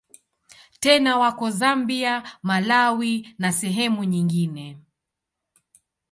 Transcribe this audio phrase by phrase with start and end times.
[0.79, 4.77] Tena wako Zambia, Malawi na sehemu nyingine.